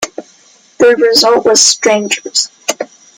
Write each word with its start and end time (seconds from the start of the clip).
The 0.79 0.95
result 0.97 1.45
was 1.45 1.61
"Strangers". 1.61 2.49